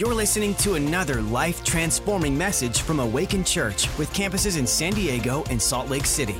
[0.00, 5.44] You're listening to another life transforming message from Awaken Church with campuses in San Diego
[5.50, 6.36] and Salt Lake City.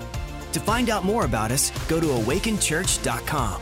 [0.53, 3.61] To find out more about us, go to awakenchurch.com.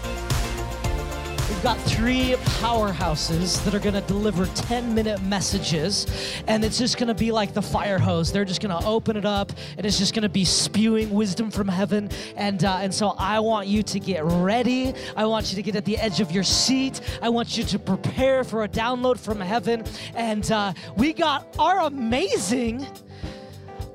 [1.58, 6.06] We've got three powerhouses that are going to deliver 10 minute messages,
[6.46, 8.30] and it's just going to be like the fire hose.
[8.30, 11.50] They're just going to open it up, and it's just going to be spewing wisdom
[11.50, 12.10] from heaven.
[12.36, 14.94] And, uh, and so I want you to get ready.
[15.16, 17.00] I want you to get at the edge of your seat.
[17.20, 19.82] I want you to prepare for a download from heaven.
[20.14, 22.86] And uh, we got our amazing,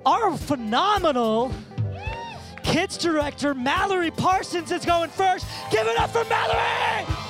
[0.06, 1.50] our phenomenal,
[2.62, 5.46] kids director Mallory Parsons is going first.
[5.72, 7.23] Give it up for Mallory!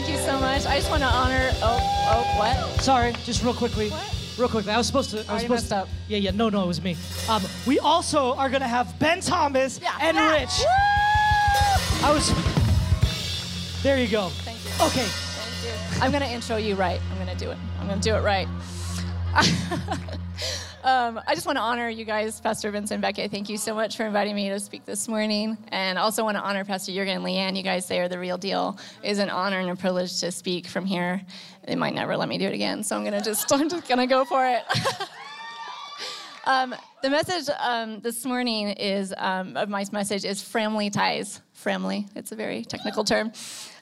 [0.00, 0.64] Thank you so much.
[0.64, 1.50] I just want to honor.
[1.62, 1.78] Oh,
[2.08, 2.80] oh, what?
[2.80, 3.90] Sorry, just real quickly.
[3.90, 4.16] What?
[4.38, 5.18] Real quickly, I was supposed to.
[5.18, 5.76] I was Already supposed messed to.
[5.76, 5.88] up.
[6.08, 6.30] Yeah, yeah.
[6.30, 6.96] No, no, it was me.
[7.28, 9.92] Um, we also are gonna have Ben Thomas Yeah.
[10.00, 10.40] and Yeah.
[10.40, 10.64] Rich.
[12.02, 12.32] I was.
[13.82, 14.30] There you go.
[14.30, 14.70] Thank you.
[14.86, 15.04] Okay.
[15.04, 16.02] Thank you.
[16.02, 16.98] I'm gonna intro you right.
[17.12, 17.58] I'm gonna do it.
[17.78, 18.48] I'm gonna do it right.
[20.84, 23.30] um, I just want to honor you guys, Pastor Vincent Beckett.
[23.30, 26.42] Thank you so much for inviting me to speak this morning, and also want to
[26.42, 27.56] honor Pastor Jurgen and Leanne.
[27.56, 28.78] You guys, they are the real deal.
[29.02, 31.20] It is an honor and a privilege to speak from here.
[31.66, 34.06] They might never let me do it again, so I'm gonna just I'm just gonna
[34.06, 34.62] go for it.
[36.46, 41.40] Um, the message um, this morning is um, of my message is family ties.
[41.52, 43.30] Family, it's a very technical term.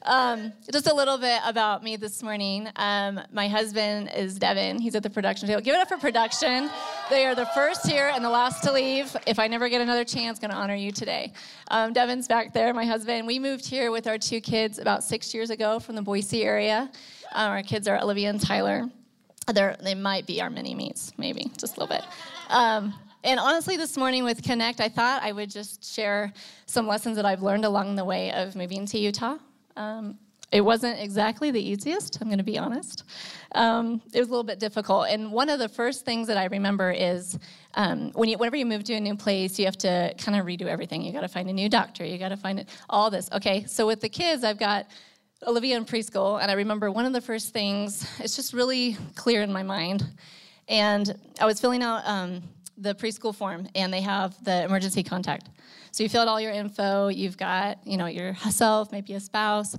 [0.09, 2.67] Um, just a little bit about me this morning.
[2.77, 4.78] Um, my husband is Devin.
[4.78, 5.61] He's at the production table.
[5.61, 6.70] Give it up for production.
[7.11, 9.15] They are the first here and the last to leave.
[9.27, 11.34] If I never get another chance, going to honor you today.
[11.70, 13.27] Um, Devin's back there, my husband.
[13.27, 16.91] We moved here with our two kids about six years ago from the Boise area.
[17.33, 18.89] Um, our kids are Olivia and Tyler.
[19.53, 22.05] They're, they might be our mini meets, maybe, just a little bit.
[22.48, 26.33] Um, and honestly, this morning with Connect, I thought I would just share
[26.65, 29.37] some lessons that I've learned along the way of moving to Utah.
[29.79, 30.19] Um,
[30.50, 33.05] it wasn't exactly the easiest, I'm going to be honest.
[33.53, 35.09] Um, it was a little bit difficult.
[35.09, 37.39] And one of the first things that I remember is
[37.75, 40.47] um, when you, whenever you move to a new place, you have to kind of
[40.47, 41.03] redo everything.
[41.03, 43.28] You got to find a new doctor, you got to find it, all this.
[43.33, 44.87] Okay, so with the kids, I've got
[45.47, 49.43] Olivia in preschool, and I remember one of the first things, it's just really clear
[49.43, 50.05] in my mind.
[50.67, 52.43] And I was filling out um,
[52.81, 55.49] the preschool form, and they have the emergency contact.
[55.91, 59.77] So you fill out all your info, you've got, you know, yourself, maybe a spouse.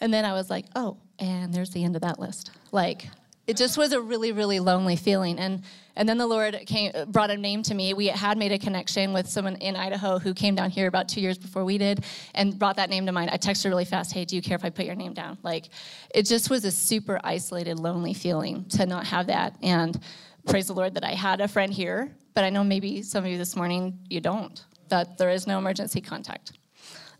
[0.00, 2.50] And then I was like, oh, and there's the end of that list.
[2.72, 3.08] Like,
[3.46, 5.38] it just was a really, really lonely feeling.
[5.38, 5.62] And
[5.94, 7.92] and then the Lord came, brought a name to me.
[7.92, 11.20] We had made a connection with someone in Idaho who came down here about two
[11.20, 12.04] years before we did,
[12.34, 13.30] and brought that name to mind.
[13.30, 14.12] I texted her really fast.
[14.12, 15.36] Hey, do you care if I put your name down?
[15.42, 15.68] Like,
[16.14, 19.56] it just was a super isolated, lonely feeling to not have that.
[19.62, 20.00] And
[20.46, 22.10] praise the Lord that I had a friend here.
[22.34, 24.64] But I know maybe some of you this morning you don't.
[24.88, 26.52] That there is no emergency contact.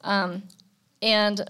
[0.02, 0.42] Um,
[1.00, 1.48] and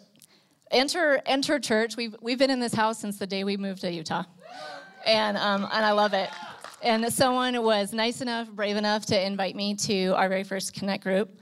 [0.71, 1.97] enter enter church.
[1.97, 4.25] We've we've been in this house since the day we moved to Utah,
[5.07, 6.31] and um, and I love it.
[6.83, 11.05] And someone was nice enough, brave enough to invite me to our very first Connect
[11.05, 11.39] group.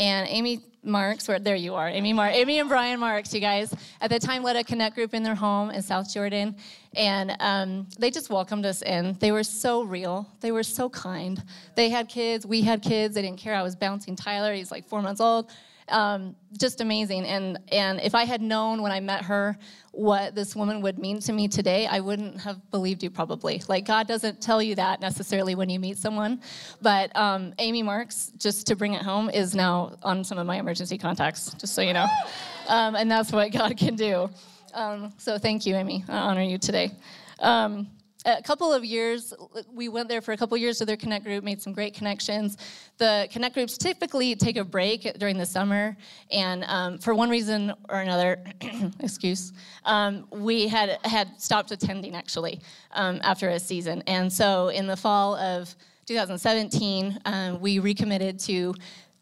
[0.00, 3.74] And Amy Marks, where there you are, Amy Mar- Amy and Brian Marks, you guys,
[4.00, 6.56] at the time led a Connect group in their home in South Jordan,
[6.96, 9.14] and um, they just welcomed us in.
[9.20, 10.26] They were so real.
[10.40, 11.42] They were so kind.
[11.74, 12.46] They had kids.
[12.46, 13.14] We had kids.
[13.14, 13.54] They didn't care.
[13.54, 14.54] I was bouncing Tyler.
[14.54, 15.50] He's like four months old
[15.90, 17.24] um, just amazing.
[17.24, 19.58] And and if I had known when I met her
[19.92, 23.62] what this woman would mean to me today, I wouldn't have believed you probably.
[23.68, 26.40] Like God doesn't tell you that necessarily when you meet someone.
[26.80, 30.58] But um, Amy Marks, just to bring it home, is now on some of my
[30.58, 31.54] emergency contacts.
[31.54, 32.06] Just so you know,
[32.68, 34.30] um, and that's what God can do.
[34.74, 36.04] Um, so thank you, Amy.
[36.08, 36.92] I honor you today.
[38.26, 39.32] A couple of years,
[39.72, 41.94] we went there for a couple of years with their Connect group, made some great
[41.94, 42.58] connections.
[42.98, 45.96] The Connect groups typically take a break during the summer,
[46.30, 48.44] and um, for one reason or another,
[49.00, 49.54] excuse,
[49.86, 52.60] um, we had had stopped attending actually
[52.92, 54.02] um, after a season.
[54.06, 58.74] And so in the fall of 2017, um, we recommitted to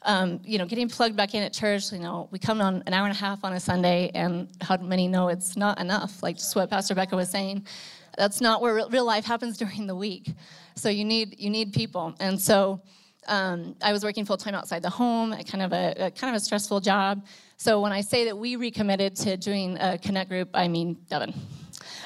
[0.02, 2.94] um, you know, getting plugged back in at church, you know, we come on an
[2.94, 6.22] hour and a half on a Sunday, and how many know it's not enough?
[6.22, 7.66] Like just what Pastor Becca was saying,
[8.18, 10.32] that's not where real life happens during the week.
[10.74, 12.82] So you need you need people, and so
[13.26, 16.34] um, I was working full time outside the home, a kind of a, a, kind
[16.34, 17.24] of a stressful job.
[17.56, 21.34] So when I say that we recommitted to doing a connect group, I mean Devin.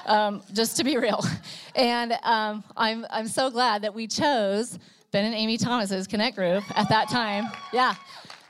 [0.06, 1.24] Um, just to be real,
[1.74, 4.78] and um, I'm I'm so glad that we chose
[5.12, 7.44] Ben and Amy Thomas's Connect group at that time.
[7.72, 7.94] Yeah.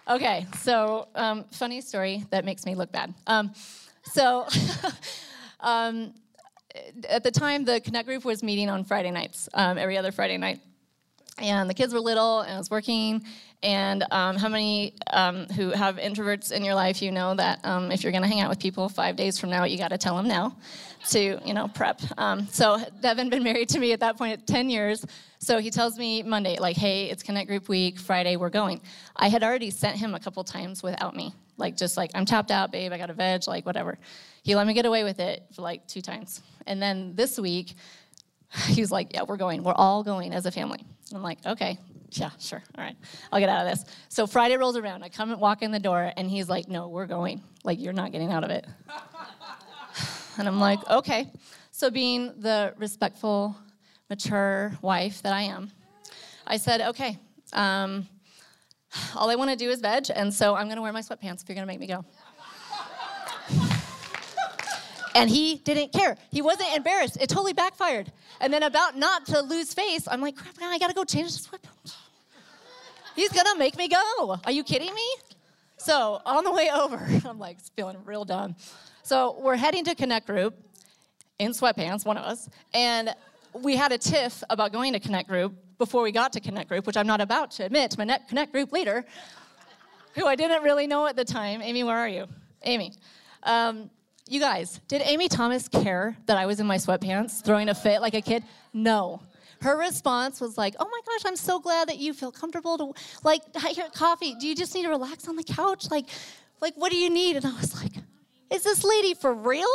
[0.09, 0.47] Okay.
[0.59, 3.13] So, um, funny story that makes me look bad.
[3.27, 3.53] Um,
[4.05, 4.47] so,
[5.61, 6.15] um,
[7.09, 10.39] at the time, the Connect group was meeting on Friday nights, um, every other Friday
[10.39, 10.61] night.
[11.39, 13.25] and the kids were little, and I was working.
[13.63, 17.93] And um, how many um, who have introverts in your life, you know that um,
[17.93, 19.99] if you're going to hang out with people five days from now, you got to
[19.99, 20.57] tell them now
[21.11, 22.01] to, you know, prep.
[22.19, 25.05] Um, so Devin been married to me at that point at 10 years.
[25.39, 27.99] So he tells me Monday, like, hey, it's Connect Group week.
[27.99, 28.81] Friday, we're going.
[29.17, 32.51] I had already sent him a couple times without me, like just like I'm tapped
[32.51, 32.93] out, babe.
[32.93, 33.99] I got a veg, like whatever.
[34.43, 36.43] He let me get away with it for like two times.
[36.67, 37.75] And then this week,
[38.67, 39.63] he was like, yeah, we're going.
[39.63, 40.85] We're all going as a family.
[41.15, 41.79] I'm like, okay,
[42.11, 42.63] yeah, sure.
[42.77, 42.97] All right.
[43.31, 43.85] I'll get out of this.
[44.09, 45.03] So Friday rolls around.
[45.03, 47.43] I come and walk in the door, and he's like, no, we're going.
[47.65, 48.67] Like, you're not getting out of it.
[50.39, 51.31] and I'm like, okay.
[51.71, 53.57] So, being the respectful,
[54.11, 55.71] mature wife that I am,
[56.47, 57.19] I said, okay,
[57.53, 58.07] um,
[59.17, 61.43] all I want to do is veg, and so I'm going to wear my sweatpants
[61.43, 62.05] if you're going to make me go.
[65.15, 66.17] And he didn't care.
[66.31, 67.19] He wasn't embarrassed.
[67.21, 68.11] It totally backfired.
[68.41, 71.49] And then, about not to lose face, I'm like, crap, I gotta go change the
[71.49, 71.95] sweatpants.
[73.15, 74.41] He's gonna make me go.
[74.45, 75.15] Are you kidding me?
[75.77, 78.57] So, on the way over, I'm like feeling real dumb.
[79.03, 80.57] So, we're heading to Connect Group
[81.39, 83.15] in sweatpants, one of us, and
[83.55, 86.87] we had a tiff about going to Connect Group before we got to Connect Group,
[86.87, 89.05] which I'm not about to admit to my Connect Group leader,
[90.15, 91.63] who I didn't really know at the time.
[91.63, 92.27] Amy, where are you?
[92.63, 92.93] Amy.
[93.43, 93.91] Um,
[94.29, 98.01] you guys, did Amy Thomas care that I was in my sweatpants throwing a fit
[98.01, 98.45] like a kid?
[98.73, 99.21] No.
[99.61, 102.93] Her response was like, "Oh my gosh, I'm so glad that you feel comfortable to
[103.23, 104.35] like here coffee.
[104.35, 105.89] Do you just need to relax on the couch?
[105.89, 106.07] Like
[106.61, 107.93] like what do you need?" And I was like,
[108.51, 109.69] "Is this lady for real?"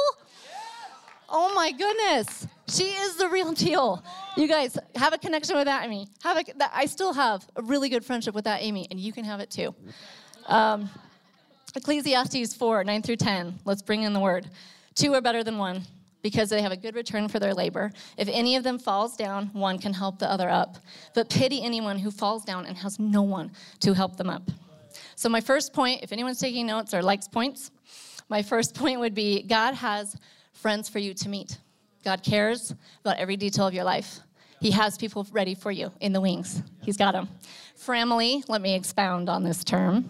[1.30, 2.48] Oh my goodness.
[2.70, 4.04] She is the real deal.
[4.36, 6.08] You guys have a connection with that Amy.
[6.24, 9.14] Have a, that, I still have a really good friendship with that Amy, and you
[9.14, 9.74] can have it too.
[10.48, 10.90] Um,
[11.76, 13.60] Ecclesiastes 4 9 through 10.
[13.64, 14.50] Let's bring in the word.
[14.96, 15.84] Two are better than one
[16.22, 17.92] because they have a good return for their labor.
[18.18, 20.78] If any of them falls down, one can help the other up.
[21.14, 24.44] But pity anyone who falls down and has no one to help them up.
[25.16, 27.72] So, my first point, if anyone's taking notes or likes points,
[28.28, 30.18] my first point would be God has
[30.54, 31.58] friends for you to meet.
[32.04, 34.20] God cares about every detail of your life.
[34.60, 36.64] He has people ready for you in the wings.
[36.82, 37.30] He's got them.
[37.76, 40.10] Family, let me expound on this term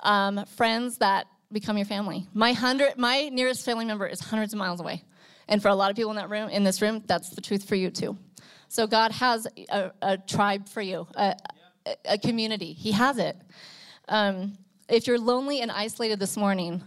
[0.00, 2.26] um, friends that become your family.
[2.32, 5.02] My hundred, my nearest family member is hundreds of miles away,
[5.48, 7.68] and for a lot of people in that room, in this room, that's the truth
[7.68, 8.16] for you too.
[8.68, 11.36] So God has a, a tribe for you, a,
[12.04, 12.72] a, community.
[12.72, 13.36] He has it.
[14.08, 16.82] Um, if you're lonely and isolated this morning,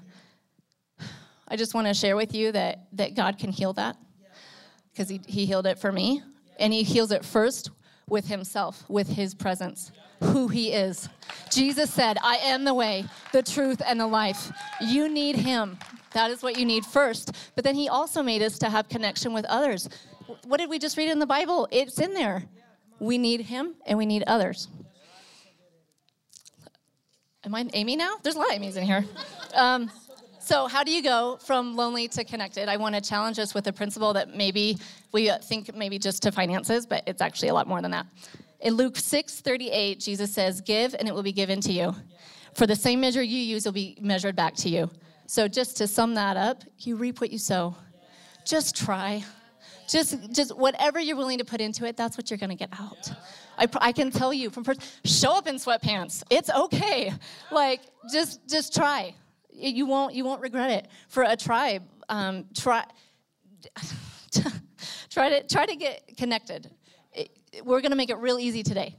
[1.47, 3.97] I just want to share with you that that God can heal that
[4.99, 6.21] because he, he healed it for me,
[6.59, 7.71] and He heals it first
[8.09, 11.07] with Himself, with His presence who he is.
[11.49, 14.51] Jesus said, I am the way, the truth, and the life.
[14.81, 15.77] You need him.
[16.11, 17.31] That is what you need first.
[17.55, 19.87] But then he also made us to have connection with others.
[20.43, 21.69] What did we just read in the Bible?
[21.71, 22.43] It's in there.
[22.99, 24.67] We need him and we need others.
[27.45, 28.17] Am I Amy now?
[28.21, 29.05] There's a lot of Amy's in here.
[29.55, 29.89] Um,
[30.49, 32.69] so, how do you go from lonely to connected?
[32.69, 34.79] I want to challenge us with a principle that maybe
[35.11, 38.07] we think maybe just to finances, but it's actually a lot more than that.
[38.61, 41.93] In Luke 6 38, Jesus says, Give and it will be given to you.
[42.55, 44.89] For the same measure you use will be measured back to you.
[45.27, 47.75] So just to sum that up, you reap what you sow.
[48.43, 49.23] Just try.
[49.87, 52.69] Just, just whatever you're willing to put into it, that's what you're going to get
[52.79, 53.11] out.
[53.55, 56.23] I, I can tell you from first, show up in sweatpants.
[56.31, 57.13] It's okay.
[57.51, 59.13] Like, just, just try.
[59.59, 60.87] You won't, you won't regret it.
[61.07, 62.85] For a tribe, um, try,
[65.09, 66.71] try to, try to get connected
[67.63, 68.95] we're going to make it real easy today.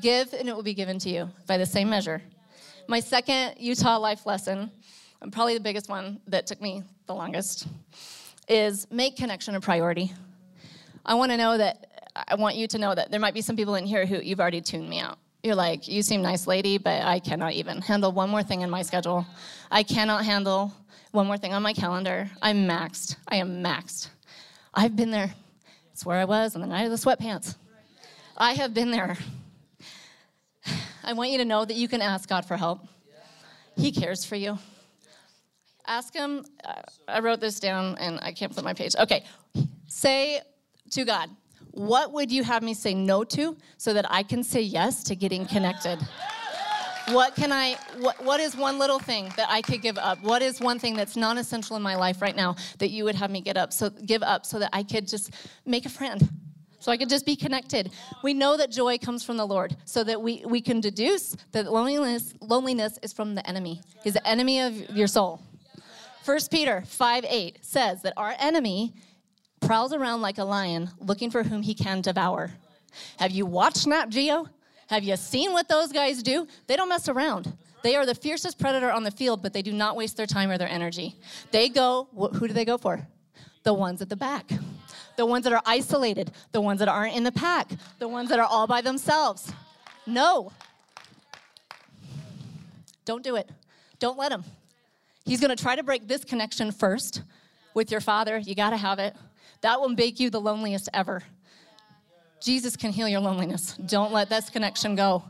[0.00, 2.22] Give, and it will be given to you by the same measure.
[2.88, 4.70] My second Utah life lesson,
[5.20, 7.66] and probably the biggest one that took me the longest,
[8.48, 10.12] is make connection a priority.
[11.04, 13.56] I want to know that, I want you to know that there might be some
[13.56, 15.18] people in here who you've already tuned me out.
[15.42, 18.68] You're like, you seem nice, lady, but I cannot even handle one more thing in
[18.68, 19.26] my schedule.
[19.70, 20.72] I cannot handle
[21.12, 22.30] one more thing on my calendar.
[22.42, 23.16] I'm maxed.
[23.26, 24.08] I am maxed.
[24.74, 25.32] I've been there.
[25.92, 27.56] It's where I was on the night of the sweatpants.
[28.36, 29.16] I have been there.
[31.04, 32.86] I want you to know that you can ask God for help.
[33.76, 34.58] He cares for you.
[35.86, 36.44] Ask Him.
[36.62, 38.94] Uh, I wrote this down and I can't flip my page.
[38.96, 39.24] Okay.
[39.86, 40.40] Say
[40.90, 41.30] to God,
[41.72, 45.16] what would you have me say no to so that I can say yes to
[45.16, 45.98] getting connected?
[47.08, 50.22] What can I, what, what is one little thing that I could give up?
[50.22, 53.16] What is one thing that's non essential in my life right now that you would
[53.16, 55.34] have me get up, so, give up so that I could just
[55.66, 56.28] make a friend?
[56.80, 57.92] so I could just be connected.
[58.24, 61.70] We know that joy comes from the Lord, so that we, we can deduce that
[61.70, 63.82] loneliness, loneliness is from the enemy.
[64.02, 65.42] He's the enemy of your soul.
[66.24, 68.94] 1 Peter 5 8 says that our enemy
[69.60, 72.50] prowls around like a lion looking for whom he can devour.
[73.18, 74.48] Have you watched Nat Geo?
[74.88, 76.48] Have you seen what those guys do?
[76.66, 77.52] They don't mess around.
[77.82, 80.50] They are the fiercest predator on the field, but they do not waste their time
[80.50, 81.14] or their energy.
[81.50, 83.06] They go, who do they go for?
[83.62, 84.50] The ones at the back,
[85.16, 88.38] the ones that are isolated, the ones that aren't in the pack, the ones that
[88.38, 89.52] are all by themselves.
[90.06, 90.50] No.
[93.04, 93.48] Don't do it.
[93.98, 94.44] Don't let him.
[95.24, 97.22] He's going to try to break this connection first
[97.74, 98.38] with your father.
[98.38, 99.14] You got to have it.
[99.62, 101.22] That will make you the loneliest ever.
[102.40, 103.76] Jesus can heal your loneliness.
[103.86, 105.22] Don't let this connection go.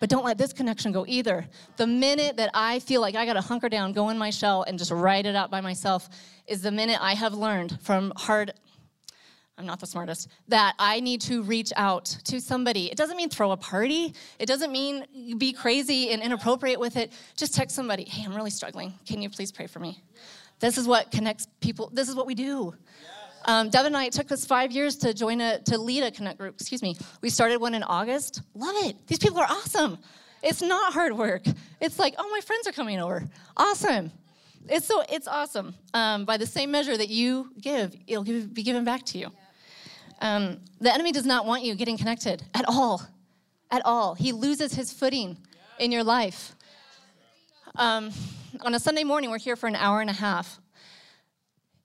[0.00, 1.46] But don't let this connection go either.
[1.76, 4.62] The minute that I feel like I got to hunker down, go in my shell,
[4.62, 6.08] and just write it out by myself
[6.46, 8.52] is the minute I have learned from hard,
[9.56, 12.90] I'm not the smartest, that I need to reach out to somebody.
[12.90, 17.12] It doesn't mean throw a party, it doesn't mean be crazy and inappropriate with it.
[17.36, 18.94] Just text somebody, hey, I'm really struggling.
[19.04, 20.02] Can you please pray for me?
[20.60, 22.74] This is what connects people, this is what we do.
[23.48, 26.10] Um, Devin and I, it took us five years to join a, to lead a
[26.10, 26.94] Connect group, excuse me.
[27.22, 28.42] We started one in August.
[28.54, 29.06] Love it.
[29.06, 29.96] These people are awesome.
[30.42, 31.44] It's not hard work.
[31.80, 33.24] It's like, oh, my friends are coming over.
[33.56, 34.12] Awesome.
[34.68, 35.74] It's so, it's awesome.
[35.94, 39.32] Um, by the same measure that you give, it'll give, be given back to you.
[40.20, 43.00] Um, the enemy does not want you getting connected at all.
[43.70, 44.14] At all.
[44.14, 45.38] He loses his footing
[45.78, 46.54] in your life.
[47.76, 48.10] Um,
[48.60, 50.60] on a Sunday morning, we're here for an hour and a half.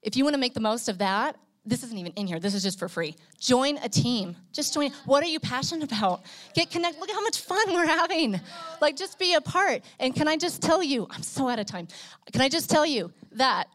[0.02, 2.38] If you want to make the most of that, this isn't even in here.
[2.38, 3.16] This is just for free.
[3.40, 4.36] Join a team.
[4.52, 4.90] Just join.
[5.06, 6.22] What are you passionate about?
[6.54, 7.00] Get connected.
[7.00, 8.38] Look at how much fun we're having.
[8.80, 9.82] Like, just be a part.
[9.98, 11.88] And can I just tell you, I'm so out of time.
[12.32, 13.68] Can I just tell you that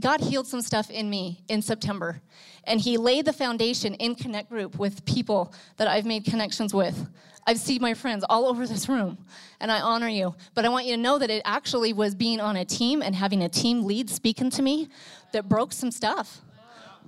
[0.00, 2.22] God healed some stuff in me in September,
[2.64, 7.06] and He laid the foundation in Connect Group with people that I've made connections with.
[7.46, 9.18] I've seen my friends all over this room,
[9.60, 10.34] and I honor you.
[10.54, 13.14] But I want you to know that it actually was being on a team and
[13.14, 14.88] having a team lead speaking to me
[15.32, 16.40] that broke some stuff.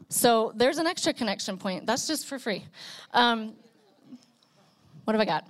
[0.08, 1.87] So there's an extra connection point.
[1.87, 2.64] That's just for free.
[3.12, 3.54] Um,
[5.04, 5.46] what have I got?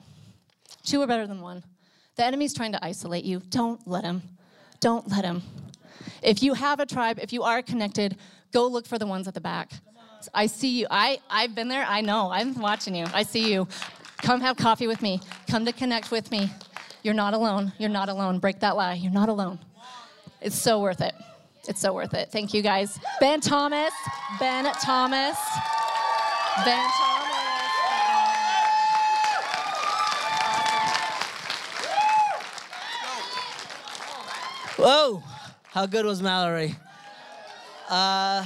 [0.85, 1.63] Two are better than one.
[2.17, 3.41] The enemy's trying to isolate you.
[3.51, 4.23] Don't let him.
[4.81, 5.43] Don't let him.
[6.23, 8.17] If you have a tribe, if you are connected,
[8.53, 9.71] go look for the ones at the back.
[10.33, 10.87] I see you.
[10.91, 11.85] I, I've been there.
[11.87, 12.31] I know.
[12.31, 13.07] I'm watching you.
[13.13, 13.69] I see you.
[14.19, 15.21] Come have coffee with me.
[15.49, 16.51] Come to connect with me.
[17.03, 17.73] You're not alone.
[17.79, 18.39] You're not alone.
[18.39, 18.95] Break that lie.
[18.95, 19.59] You're not alone.
[20.41, 21.15] It's so worth it.
[21.67, 22.31] It's so worth it.
[22.31, 22.99] Thank you guys.
[23.21, 23.93] Ben Thomas.
[24.39, 25.39] Ben Thomas.
[26.65, 27.15] Ben Thomas.
[34.77, 35.23] Whoa,
[35.65, 36.75] how good was Mallory?
[37.89, 38.45] Uh,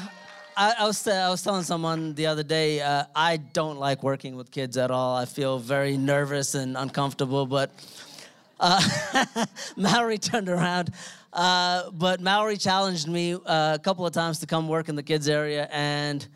[0.57, 4.51] I, I, was was telling someone the other day uh, I don't like working with
[4.51, 5.17] kids at all.
[5.17, 7.47] I feel very nervous and uncomfortable.
[7.47, 7.71] But
[8.61, 9.47] uh,
[9.77, 10.93] Mallory turned around.
[11.33, 15.03] Uh, but Mallory challenged me uh, a couple of times to come work in the
[15.03, 16.27] kids area, and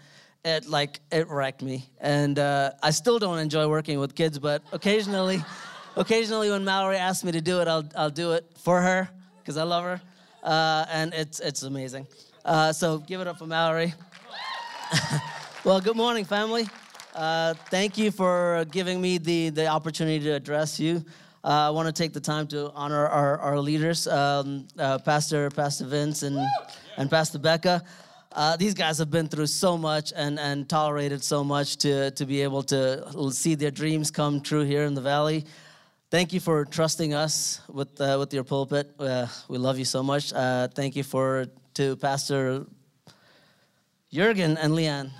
[0.44, 1.88] it like it wrecked me.
[2.00, 5.42] And uh, I still don't enjoy working with kids, but occasionally,
[5.96, 9.08] occasionally when Mallory asks me to do it, I'll I'll do it for her
[9.38, 10.00] because I love her,
[10.42, 12.06] uh, and it's it's amazing.
[12.44, 13.94] Uh, so give it up for Mallory.
[15.64, 16.66] well, good morning, family.
[17.14, 21.04] Thank you for giving me the, the opportunity to address you.
[21.44, 25.50] Uh, I want to take the time to honor our, our leaders, um, uh, Pastor
[25.50, 26.38] Pastor Vince and,
[26.96, 27.82] and Pastor Becca.
[28.30, 32.24] Uh, these guys have been through so much and, and tolerated so much to, to
[32.24, 35.44] be able to see their dreams come true here in the valley.
[36.12, 38.94] Thank you for trusting us with, uh, with your pulpit.
[38.98, 40.32] Uh, we love you so much.
[40.32, 42.66] Uh, thank you for to Pastor
[44.12, 45.10] Jurgen and Leanne.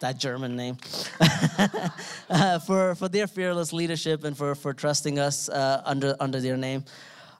[0.00, 0.76] That German name,
[2.30, 6.56] uh, for, for their fearless leadership and for, for trusting us uh, under, under their
[6.56, 6.84] name.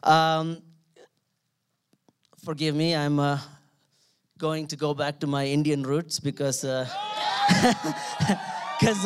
[0.02, 0.60] Um,
[2.44, 3.38] forgive me, I'm uh,
[4.38, 6.90] going to go back to my Indian roots because because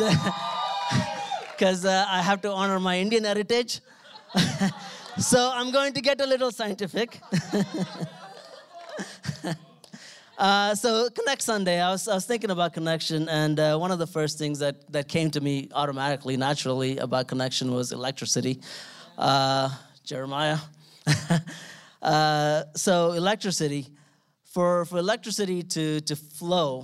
[0.01, 0.13] uh,
[1.51, 3.81] because uh, uh, I have to honor my Indian heritage.
[5.17, 7.19] so I'm going to get a little scientific.
[10.37, 13.99] Uh, so Connect Sunday, I was, I was thinking about connection, and uh, one of
[13.99, 18.59] the first things that, that came to me automatically, naturally, about connection was electricity.
[19.17, 19.69] Uh,
[20.03, 20.57] Jeremiah.
[22.01, 23.87] Uh, so electricity,
[24.43, 26.83] for, for electricity to, to flow,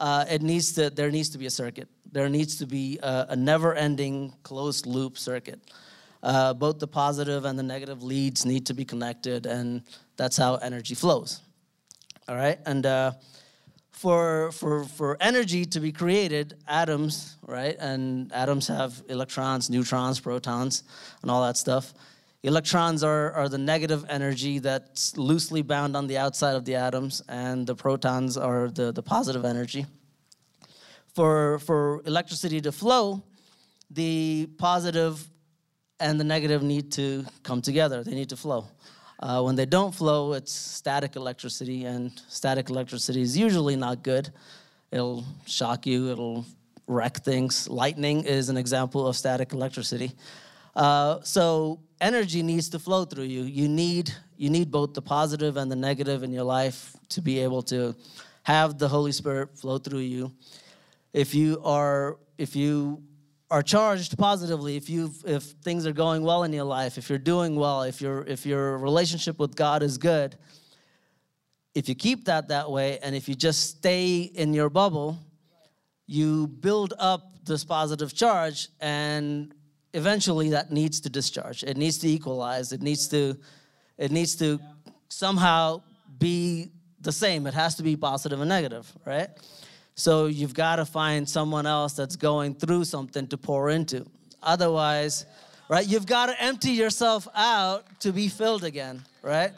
[0.00, 1.88] uh, it needs to, there needs to be a circuit.
[2.10, 5.60] There needs to be a, a never-ending closed loop circuit.
[6.20, 9.82] both the positive and the negative leads need to be connected, and
[10.16, 11.40] that's how energy flows
[12.28, 12.58] all right?
[12.66, 13.12] And uh,
[13.90, 17.76] for, for, for energy to be created, atoms, right?
[17.80, 20.84] And atoms have electrons, neutrons, protons,
[21.22, 21.94] and all that stuff.
[22.44, 27.22] Electrons are, are the negative energy that's loosely bound on the outside of the atoms,
[27.28, 29.86] and the protons are the, the positive energy.
[31.18, 33.20] for, for electricity to flow,
[33.90, 35.28] the positive
[35.98, 38.68] and the negative need to come together, they need to flow.
[39.20, 44.30] Uh, when they don't flow, it's static electricity, and static electricity is usually not good.
[44.92, 46.44] It'll shock you, it'll
[46.86, 47.68] wreck things.
[47.68, 50.12] Lightning is an example of static electricity.
[50.74, 53.42] Uh, so energy needs to flow through you.
[53.42, 57.40] You need you need both the positive and the negative in your life to be
[57.40, 57.96] able to
[58.44, 60.32] have the Holy Spirit flow through you.
[61.12, 63.02] If you are if you
[63.50, 67.18] are charged positively, if you if things are going well in your life, if you're
[67.18, 70.36] doing well, if your if your relationship with God is good,
[71.74, 75.18] if you keep that that way and if you just stay in your bubble,
[76.06, 79.54] you build up this positive charge and
[79.94, 81.62] eventually that needs to discharge.
[81.62, 82.72] It needs to equalize.
[82.72, 83.38] It needs to
[83.96, 84.60] it needs to
[85.08, 85.82] somehow
[86.18, 87.46] be the same.
[87.46, 89.30] It has to be positive and negative, right?
[89.98, 94.06] So you've got to find someone else that's going through something to pour into.
[94.40, 95.26] Otherwise,
[95.68, 95.84] right?
[95.84, 99.50] You've got to empty yourself out to be filled again, right?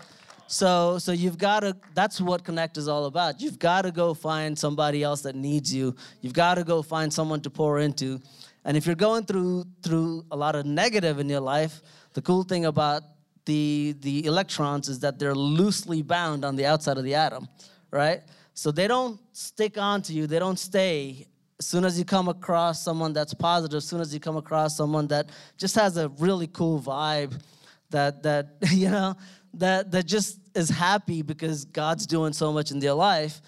[0.47, 3.43] So so you've got to that's what connect is all about.
[3.43, 5.95] You've got to go find somebody else that needs you.
[6.23, 8.19] You've got to go find someone to pour into.
[8.65, 11.83] And if you're going through through a lot of negative in your life,
[12.15, 13.03] the cool thing about
[13.45, 17.47] the the electrons is that they're loosely bound on the outside of the atom,
[17.91, 18.23] right?
[18.61, 21.27] So they don't stick onto you, they don't stay.
[21.59, 24.77] As soon as you come across someone that's positive, as soon as you come across
[24.77, 27.41] someone that just has a really cool vibe,
[27.89, 29.17] that that you know,
[29.55, 33.41] that that just is happy because God's doing so much in their life,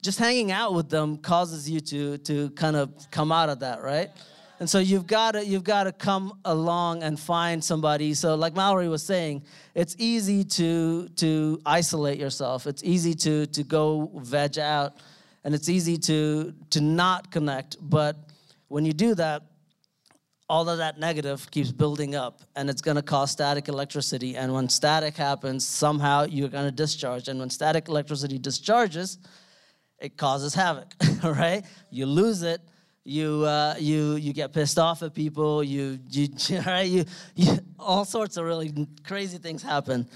[0.00, 3.82] just hanging out with them causes you to to kind of come out of that,
[3.82, 4.12] right?
[4.60, 8.14] And so you've got to you've got to come along and find somebody.
[8.14, 9.42] So like Mallory was saying,
[9.74, 12.66] it's easy to to isolate yourself.
[12.66, 14.94] It's easy to to go veg out,
[15.42, 17.76] and it's easy to to not connect.
[17.80, 18.16] But
[18.68, 19.42] when you do that,
[20.48, 24.52] all of that negative keeps building up and it's going to cause static electricity and
[24.52, 29.18] when static happens somehow you're going to discharge and when static electricity discharges
[29.98, 30.92] it causes havoc
[31.24, 32.60] right you lose it
[33.04, 35.62] you uh, you you get pissed off at people.
[35.62, 36.28] You you
[36.66, 40.08] right you, you all sorts of really crazy things happen.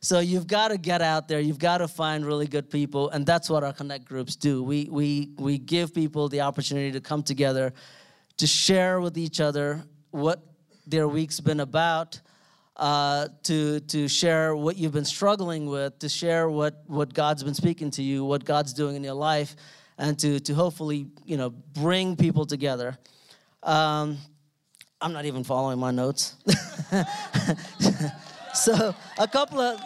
[0.00, 1.40] So you've got to get out there.
[1.40, 4.62] You've got to find really good people, and that's what our connect groups do.
[4.62, 7.72] We we we give people the opportunity to come together,
[8.36, 9.82] to share with each other
[10.12, 10.40] what
[10.86, 12.20] their week's been about.
[12.76, 17.54] Uh, to to share what you've been struggling with, to share what what God's been
[17.54, 19.56] speaking to you, what God's doing in your life,
[19.98, 22.98] and to, to hopefully, you know, bring people together.
[23.62, 24.18] Um,
[25.00, 26.36] I'm not even following my notes.
[28.54, 29.80] so a couple of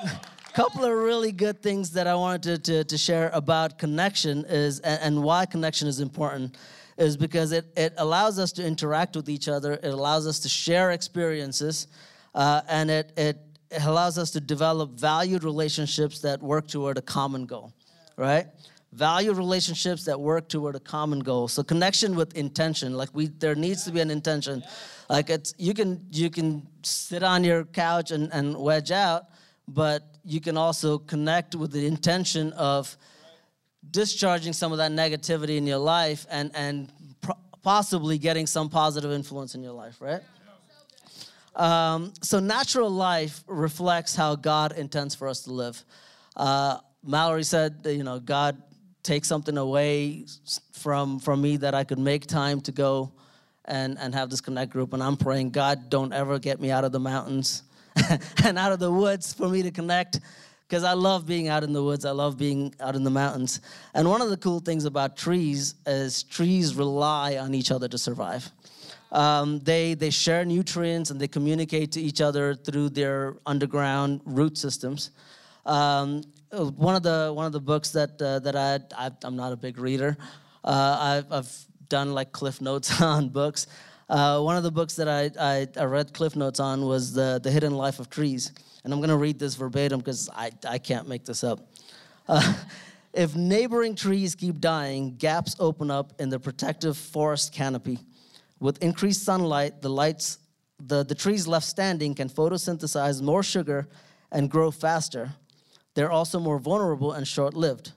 [0.53, 4.81] couple of really good things that I wanted to, to, to share about connection is
[4.81, 6.59] and, and, why connection is important
[6.99, 10.49] is because it, it allows us to interact with each other, it allows us to
[10.49, 11.87] share experiences,
[12.35, 13.38] uh, and it, it,
[13.70, 17.73] it allows us to develop valued relationships that work toward a common goal,
[18.16, 18.46] right?
[18.92, 21.46] Value relationships that work toward a common goal.
[21.48, 24.62] So connection with intention like we there needs to be an intention.
[25.09, 29.26] Like it's you can you can sit on your couch and, and wedge out
[29.68, 32.96] but you can also connect with the intention of
[33.90, 36.92] discharging some of that negativity in your life and and
[37.62, 40.22] possibly getting some positive influence in your life right?
[41.55, 45.85] Um, so natural life reflects how god intends for us to live.
[46.35, 48.61] Uh, mallory said you know god
[49.02, 50.26] take something away
[50.72, 53.12] from from me that I could make time to go
[53.64, 54.92] and and have this connect group.
[54.92, 57.62] And I'm praying God don't ever get me out of the mountains
[58.44, 60.20] and out of the woods for me to connect.
[60.68, 62.04] Because I love being out in the woods.
[62.04, 63.60] I love being out in the mountains.
[63.92, 67.98] And one of the cool things about trees is trees rely on each other to
[67.98, 68.48] survive.
[69.10, 74.56] Um, they they share nutrients and they communicate to each other through their underground root
[74.56, 75.10] systems.
[75.66, 79.52] Um, one of the one of the books that uh, that I, I am not
[79.52, 80.16] a big reader.
[80.64, 83.66] Uh, I've, I've done like cliff notes on books.
[84.08, 87.40] Uh, one of the books that I, I, I, read cliff notes on was the
[87.42, 90.78] the Hidden Life of Trees, and I'm going to read this verbatim because I I
[90.78, 91.60] can't make this up.
[92.28, 92.54] Uh,
[93.12, 97.98] if neighboring trees keep dying, gaps open up in the protective forest canopy.
[98.58, 100.38] With increased sunlight, the lights
[100.84, 103.86] the, the trees left standing can photosynthesize more sugar
[104.32, 105.30] and grow faster
[105.94, 107.92] they're also more vulnerable and short lived.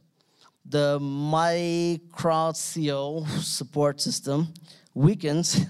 [0.65, 4.53] The microbial support system
[4.93, 5.65] weakens.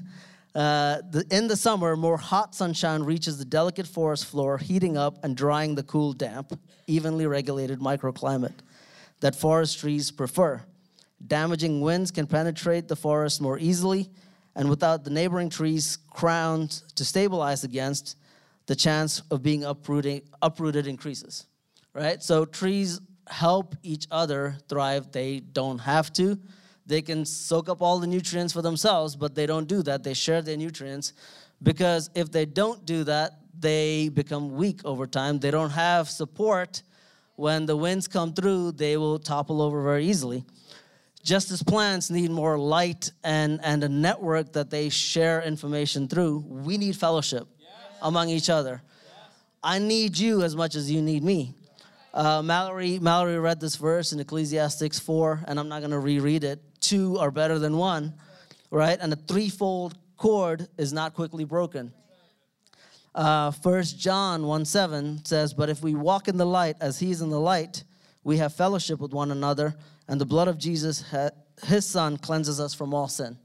[0.55, 5.17] Uh, the, in the summer, more hot sunshine reaches the delicate forest floor, heating up
[5.23, 8.53] and drying the cool, damp, evenly regulated microclimate
[9.23, 10.61] that forest trees prefer.
[11.25, 14.09] Damaging winds can penetrate the forest more easily,
[14.53, 18.17] and without the neighboring trees crowned to stabilize against,
[18.65, 21.45] the chance of being uprooted, uprooted increases.
[21.93, 22.21] Right?
[22.23, 25.11] So trees help each other thrive.
[25.11, 26.39] They don't have to.
[26.85, 30.03] They can soak up all the nutrients for themselves, but they don't do that.
[30.03, 31.13] They share their nutrients
[31.61, 35.39] because if they don't do that, they become weak over time.
[35.39, 36.83] They don't have support.
[37.35, 40.43] When the winds come through, they will topple over very easily.
[41.23, 46.43] Just as plants need more light and, and a network that they share information through,
[46.47, 47.69] we need fellowship yes.
[48.01, 48.81] among each other.
[48.83, 49.29] Yes.
[49.63, 51.55] I need you as much as you need me.
[52.13, 56.43] Uh, Mallory, Mallory read this verse in Ecclesiastes 4, and I'm not going to reread
[56.43, 56.61] it.
[56.79, 58.13] Two are better than one,
[58.69, 58.99] right?
[59.01, 61.91] And a threefold cord is not quickly broken.
[63.15, 63.51] Uh,
[63.97, 67.29] John 1 7 says, But if we walk in the light as he is in
[67.29, 67.83] the light,
[68.23, 69.75] we have fellowship with one another,
[70.07, 71.03] and the blood of Jesus,
[71.63, 73.37] his son, cleanses us from all sin.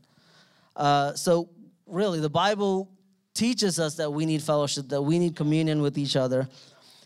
[0.76, 1.48] Uh, so,
[1.86, 2.90] really, the Bible
[3.32, 6.48] teaches us that we need fellowship, that we need communion with each other.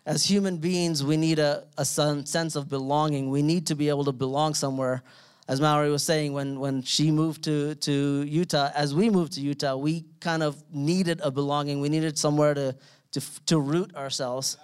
[0.04, 3.30] As human beings, we need a, a sense of belonging.
[3.30, 5.04] We need to be able to belong somewhere.
[5.46, 9.40] As Mallory was saying, when, when she moved to, to Utah, as we moved to
[9.40, 11.80] Utah, we kind of needed a belonging.
[11.80, 12.74] We needed somewhere to,
[13.12, 14.56] to, to root ourselves.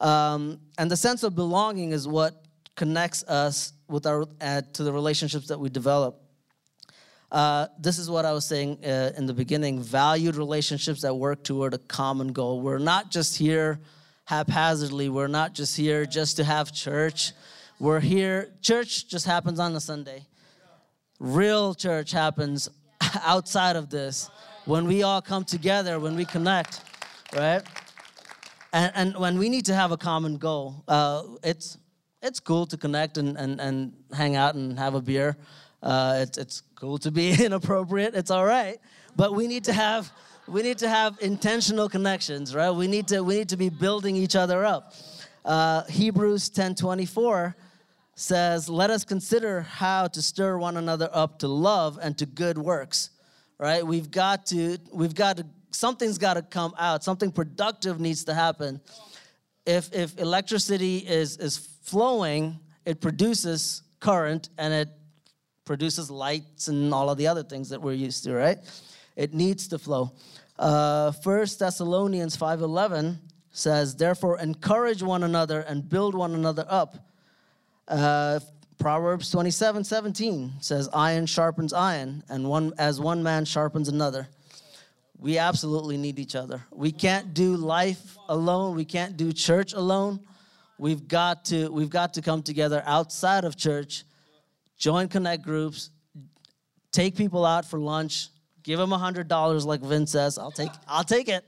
[0.00, 4.92] Um, and the sense of belonging is what connects us with our uh, to the
[4.92, 6.20] relationships that we develop.
[7.30, 11.44] Uh, this is what I was saying uh, in the beginning valued relationships that work
[11.44, 12.60] toward a common goal.
[12.60, 13.80] We're not just here
[14.24, 17.32] haphazardly, we're not just here just to have church.
[17.78, 20.26] We're here, church just happens on a Sunday.
[21.18, 22.68] Real church happens
[23.22, 24.30] outside of this
[24.64, 26.80] when we all come together, when we connect,
[27.34, 27.62] right?
[28.72, 31.78] And, and when we need to have a common goal, uh, it's
[32.24, 35.36] it's cool to connect and, and, and hang out and have a beer.
[35.82, 38.14] Uh, it's, it's cool to be inappropriate.
[38.14, 38.78] It's all right.
[39.14, 40.10] But we need to have
[40.46, 42.70] we need to have intentional connections, right?
[42.70, 44.94] We need to we need to be building each other up.
[45.44, 47.54] Uh, Hebrews 10:24
[48.14, 52.58] says, "Let us consider how to stir one another up to love and to good
[52.58, 53.10] works."
[53.58, 53.86] Right?
[53.86, 57.04] We've got to we've got to something's got to come out.
[57.04, 58.80] Something productive needs to happen.
[59.64, 64.88] If if electricity is is flowing, it produces current and it
[65.64, 68.58] produces lights and all of the other things that we're used to, right?
[69.16, 70.12] It needs to flow.
[70.58, 73.16] Uh, 1 Thessalonians 5.11
[73.50, 76.96] says, Therefore encourage one another and build one another up.
[77.86, 78.40] Uh,
[78.78, 84.28] Proverbs 27, 17 says, Iron sharpens iron, and one as one man sharpens another.
[85.18, 86.62] We absolutely need each other.
[86.72, 88.74] We can't do life alone.
[88.74, 90.20] We can't do church alone
[90.78, 94.04] we've got to we've got to come together outside of church
[94.76, 95.90] join connect groups
[96.90, 98.28] take people out for lunch
[98.64, 101.44] give hundred dollars like vince says i'll take i'll take it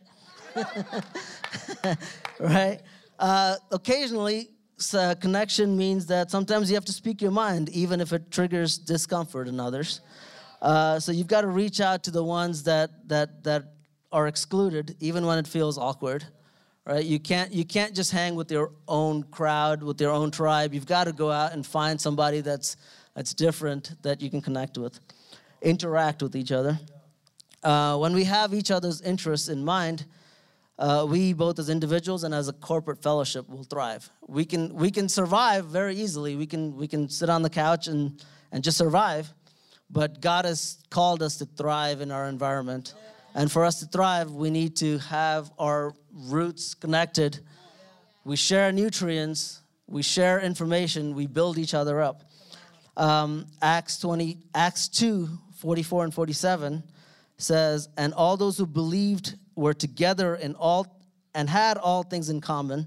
[2.40, 2.80] right
[3.18, 4.50] uh, occasionally
[4.94, 8.78] uh, connection means that sometimes you have to speak your mind even if it triggers
[8.78, 10.00] discomfort in others
[10.62, 13.64] uh, so you've got to reach out to the ones that that that
[14.12, 16.24] are excluded even when it feels awkward
[16.86, 17.04] right?
[17.04, 20.72] You can't you can't just hang with your own crowd, with your own tribe.
[20.72, 22.76] You've got to go out and find somebody that's
[23.14, 25.00] that's different that you can connect with,
[25.60, 26.78] interact with each other.
[27.66, 30.06] Uh, when we have each other's interests in mind,
[30.78, 34.08] uh, we both as individuals and as a corporate fellowship will thrive.
[34.28, 36.36] We can we can survive very easily.
[36.36, 39.34] We can we can sit on the couch and and just survive,
[39.90, 42.94] but God has called us to thrive in our environment.
[43.34, 47.40] And for us to thrive, we need to have our roots connected.
[48.24, 52.30] We share nutrients, we share information, we build each other up.
[52.96, 56.84] Um, Acts 20, Acts 2, 44 and 47
[57.38, 60.86] says, And all those who believed were together in all
[61.34, 62.86] and had all things in common,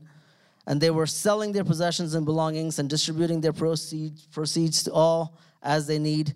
[0.66, 5.38] and they were selling their possessions and belongings and distributing their proceeds, proceeds to all
[5.62, 6.34] as they need,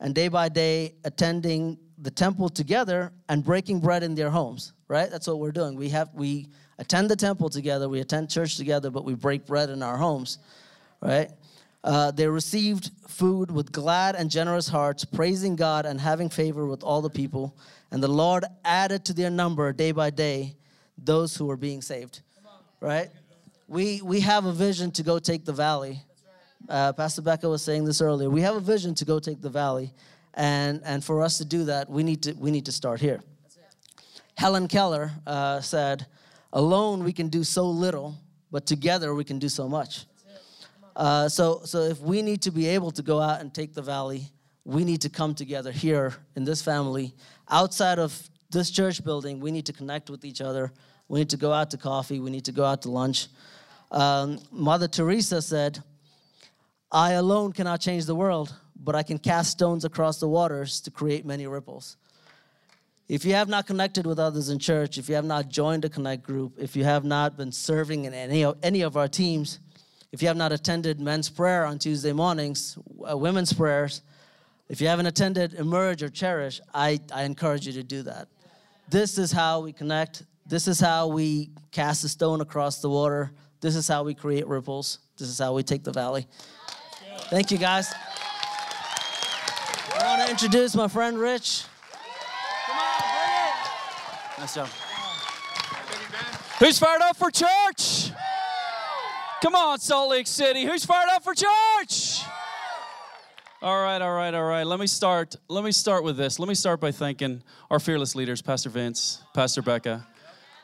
[0.00, 5.10] and day by day attending the temple together and breaking bread in their homes right?
[5.10, 5.76] That's what we're doing.
[5.76, 9.70] We have we attend the temple together, we attend church together, but we break bread
[9.70, 10.38] in our homes,
[11.00, 11.30] right?
[11.84, 16.82] Uh, they received food with glad and generous hearts, praising God and having favor with
[16.82, 17.54] all the people.
[17.90, 20.56] And the Lord added to their number day by day
[20.96, 22.22] those who were being saved,
[22.80, 23.10] right?
[23.68, 26.00] We, we have a vision to go take the valley.
[26.66, 28.30] Uh, Pastor Becca was saying this earlier.
[28.30, 29.92] We have a vision to go take the valley.
[30.32, 33.20] And, and for us to do that, we need to, we need to start here.
[34.36, 36.06] Helen Keller uh, said,
[36.52, 38.14] Alone we can do so little,
[38.50, 40.06] but together we can do so much.
[40.96, 43.82] Uh, so, so if we need to be able to go out and take the
[43.82, 44.28] valley,
[44.64, 47.12] we need to come together here in this family.
[47.50, 50.72] Outside of this church building, we need to connect with each other.
[51.08, 52.20] We need to go out to coffee.
[52.20, 53.26] We need to go out to lunch.
[53.90, 55.82] Um, Mother Teresa said,
[56.90, 60.90] I alone cannot change the world, but I can cast stones across the waters to
[60.90, 61.96] create many ripples.
[63.08, 65.90] If you have not connected with others in church, if you have not joined a
[65.90, 69.58] connect group, if you have not been serving in any of, any of our teams,
[70.14, 72.78] if you have not attended men's prayer on Tuesday mornings,
[73.10, 74.02] uh, women's prayers,
[74.68, 78.28] if you haven't attended Emerge or Cherish, I, I encourage you to do that.
[78.88, 80.22] This is how we connect.
[80.46, 83.32] This is how we cast a stone across the water.
[83.60, 85.00] This is how we create ripples.
[85.16, 86.28] This is how we take the valley.
[87.22, 87.92] Thank you, guys.
[89.98, 91.64] I want to introduce my friend Rich.
[92.68, 93.34] Come on, bring
[94.30, 94.40] it.
[94.42, 94.68] Nice job.
[96.60, 98.13] Who's fired up for church?
[99.42, 100.64] Come on, Salt Lake City.
[100.64, 102.22] Who's fired up for church?
[103.60, 104.64] All right, all right, all right.
[104.66, 105.36] Let me start.
[105.48, 106.38] Let me start with this.
[106.38, 110.06] Let me start by thanking our fearless leaders, Pastor Vince, Pastor Becca.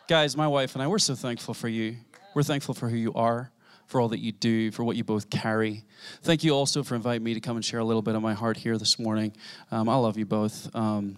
[0.09, 1.97] Guys, my wife and I, we're so thankful for you.
[2.35, 3.53] We're thankful for who you are,
[3.87, 5.85] for all that you do, for what you both carry.
[6.23, 8.35] Thank you also for inviting me to come and share a little bit of my
[8.35, 9.35] heart here this morning.
[9.71, 10.75] Um, I love you both.
[10.75, 11.17] Um,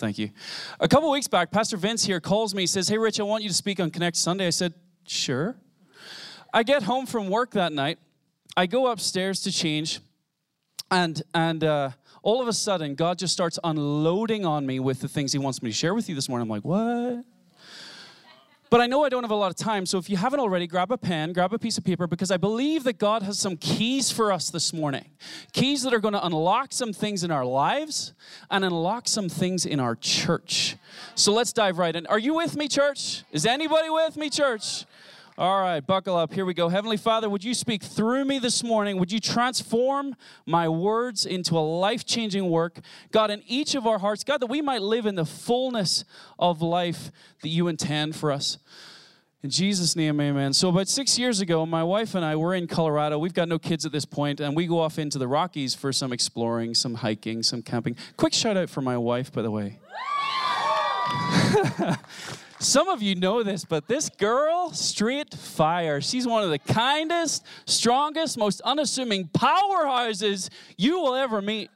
[0.00, 0.30] Thank you.
[0.80, 3.42] A couple weeks back, Pastor Vince here calls me, He says, Hey, Rich, I want
[3.42, 4.46] you to speak on Connect Sunday.
[4.46, 4.72] I said,
[5.06, 5.56] Sure.
[6.52, 7.98] I get home from work that night.
[8.56, 10.00] I go upstairs to change,
[10.90, 11.90] and, and uh,
[12.22, 15.62] all of a sudden, God just starts unloading on me with the things He wants
[15.62, 16.42] me to share with you this morning.
[16.42, 17.24] I'm like, What?
[18.70, 20.68] But I know I don't have a lot of time, so if you haven't already,
[20.68, 23.56] grab a pen, grab a piece of paper, because I believe that God has some
[23.56, 25.06] keys for us this morning.
[25.52, 28.12] Keys that are going to unlock some things in our lives
[28.48, 30.76] and unlock some things in our church.
[31.16, 32.06] So let's dive right in.
[32.06, 33.24] Are you with me, church?
[33.32, 34.84] Is anybody with me, church?
[35.38, 36.34] All right, buckle up.
[36.34, 36.68] Here we go.
[36.68, 38.98] Heavenly Father, would you speak through me this morning?
[38.98, 40.14] Would you transform
[40.44, 42.80] my words into a life changing work?
[43.10, 46.04] God, in each of our hearts, God, that we might live in the fullness
[46.38, 47.10] of life
[47.42, 48.58] that you intend for us.
[49.42, 50.52] In Jesus' name, amen.
[50.52, 53.18] So, about six years ago, my wife and I were in Colorado.
[53.18, 55.92] We've got no kids at this point, and we go off into the Rockies for
[55.94, 57.96] some exploring, some hiking, some camping.
[58.18, 59.78] Quick shout out for my wife, by the way.
[62.60, 66.02] Some of you know this, but this girl, straight fire.
[66.02, 71.70] She's one of the kindest, strongest, most unassuming powerhouses you will ever meet.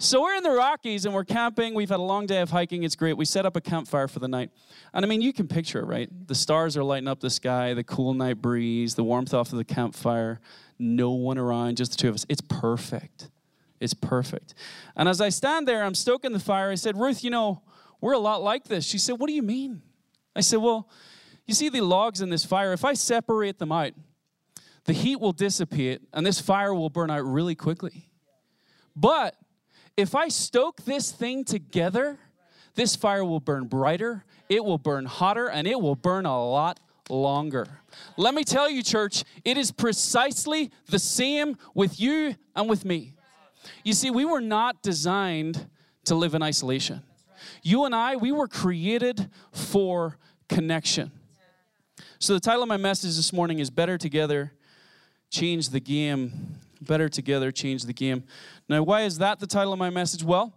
[0.00, 1.74] So we're in the Rockies and we're camping.
[1.74, 2.82] We've had a long day of hiking.
[2.82, 3.16] It's great.
[3.16, 4.50] We set up a campfire for the night.
[4.92, 6.08] And I mean, you can picture it, right?
[6.26, 9.58] The stars are lighting up the sky, the cool night breeze, the warmth off of
[9.58, 10.40] the campfire,
[10.80, 12.26] no one around, just the two of us.
[12.28, 13.28] It's perfect.
[13.78, 14.54] It's perfect.
[14.96, 16.70] And as I stand there, I'm stoking the fire.
[16.70, 17.62] I said, Ruth, you know,
[18.00, 18.84] we're a lot like this.
[18.84, 19.82] She said, What do you mean?
[20.34, 20.88] I said, Well,
[21.46, 23.92] you see the logs in this fire, if I separate them out,
[24.84, 28.10] the heat will dissipate and this fire will burn out really quickly.
[28.94, 29.34] But
[29.96, 32.18] if I stoke this thing together,
[32.74, 36.78] this fire will burn brighter, it will burn hotter, and it will burn a lot
[37.10, 37.66] longer.
[38.16, 43.14] Let me tell you, church, it is precisely the same with you and with me.
[43.84, 45.68] You see, we were not designed
[46.04, 47.02] to live in isolation.
[47.62, 51.12] You and I, we were created for connection.
[52.18, 54.52] So, the title of my message this morning is Better Together,
[55.30, 56.58] Change the Game.
[56.80, 58.24] Better Together, Change the Game.
[58.68, 60.22] Now, why is that the title of my message?
[60.22, 60.52] Well,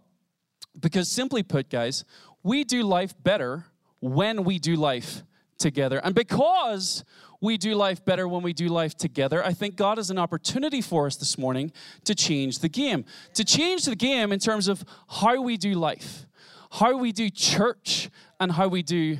[0.80, 2.04] because simply put, guys,
[2.42, 3.66] we do life better
[4.00, 5.22] when we do life
[5.58, 6.00] together.
[6.02, 7.04] And because
[7.40, 10.80] we do life better when we do life together, I think God has an opportunity
[10.80, 11.72] for us this morning
[12.04, 13.04] to change the game.
[13.34, 16.26] To change the game in terms of how we do life
[16.72, 19.18] how we do church and how we do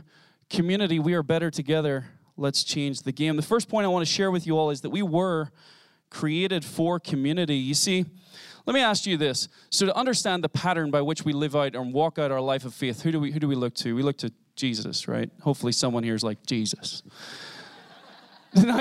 [0.48, 2.06] community, we are better together.
[2.36, 3.36] Let's change the game.
[3.36, 5.50] The first point I want to share with you all is that we were
[6.10, 7.56] created for community.
[7.56, 8.06] You see,
[8.64, 9.48] let me ask you this.
[9.70, 12.64] So to understand the pattern by which we live out and walk out our life
[12.64, 13.94] of faith, who do we who do we look to?
[13.94, 15.30] We look to Jesus, right?
[15.42, 17.02] Hopefully someone here is like Jesus.
[18.54, 18.80] now,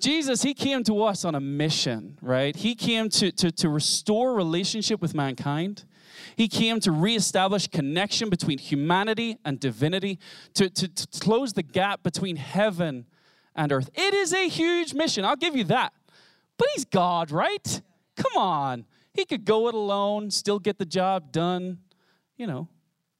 [0.00, 2.56] Jesus, he came to us on a mission, right?
[2.56, 5.84] He came to, to, to restore relationship with mankind.
[6.36, 10.18] He came to reestablish connection between humanity and divinity,
[10.54, 13.06] to, to, to close the gap between heaven
[13.54, 13.90] and earth.
[13.94, 15.92] It is a huge mission, I'll give you that.
[16.56, 17.82] But he's God, right?
[18.16, 18.84] Come on.
[19.12, 21.78] He could go it alone, still get the job done,
[22.36, 22.68] you know.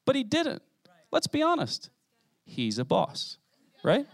[0.05, 0.63] But he didn't.
[1.11, 1.91] Let's be honest.
[2.45, 3.39] He's a boss,
[3.83, 4.07] right?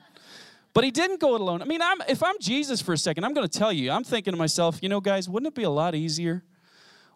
[0.74, 1.62] But he didn't go it alone.
[1.62, 4.04] I mean, I'm, if I'm Jesus for a second, I'm going to tell you, I'm
[4.04, 6.44] thinking to myself, you know, guys, wouldn't it be a lot easier?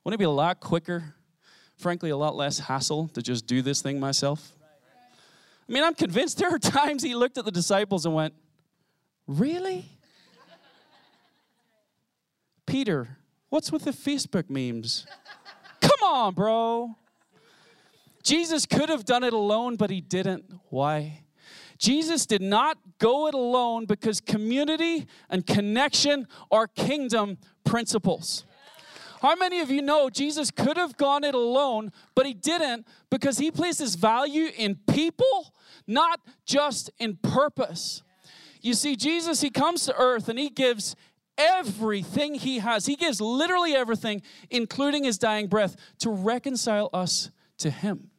[0.03, 1.15] Wouldn't it be a lot quicker
[1.83, 4.53] frankly, a lot less hassle to just do this thing myself.
[5.69, 8.35] I mean, I'm convinced there are times he looked at the disciples and went,
[9.27, 9.87] Really?
[12.67, 13.19] Peter,
[13.51, 15.07] what's with the Facebook memes?
[15.81, 16.97] Come on, bro.
[18.23, 20.45] Jesus could have done it alone, but he didn't.
[20.71, 21.23] Why?
[21.79, 28.45] Jesus did not go it alone because community and connection are kingdom principles.
[29.23, 33.39] How many of you know Jesus could have gone it alone, but he didn't because
[33.39, 35.55] he places value in people,
[35.87, 38.03] not just in purpose?
[38.63, 40.97] You see, Jesus, he comes to earth and he gives
[41.39, 42.87] everything he has.
[42.87, 48.11] He gives literally everything, including his dying breath, to reconcile us to him.